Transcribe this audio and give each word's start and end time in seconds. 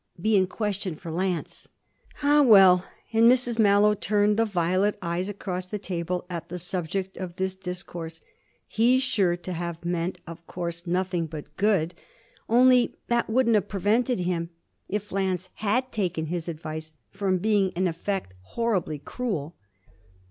be 0.19 0.35
in 0.35 0.47
question 0.47 0.95
for 0.95 1.11
Lance.' 1.11 1.67
'Ah 2.23 2.41
well' 2.41 2.83
and 3.13 3.31
Mrs 3.31 3.59
Mallow 3.59 3.93
turned 3.93 4.35
the 4.35 4.45
violet 4.45 4.97
eyes 4.99 5.29
across 5.29 5.67
the 5.67 5.77
table 5.77 6.25
at 6.27 6.49
the 6.49 6.57
subject 6.57 7.17
of 7.17 7.35
this 7.35 7.53
discourse 7.53 8.19
'he's 8.67 9.03
sure 9.03 9.37
to 9.37 9.53
have 9.53 9.85
meant 9.85 10.19
of 10.25 10.43
course 10.47 10.87
nothing 10.87 11.27
but 11.27 11.55
good. 11.55 11.93
Only 12.49 12.95
that 13.09 13.29
wouldn't 13.29 13.53
have 13.53 13.67
prevented 13.69 14.21
him, 14.21 14.49
if 14.89 15.11
Lance 15.11 15.49
had 15.53 15.91
taken 15.91 16.25
his 16.25 16.49
advice, 16.49 16.95
from 17.11 17.37
being 17.37 17.69
in 17.75 17.87
effect 17.87 18.33
horribly 18.41 18.97
cruel.' 18.97 19.55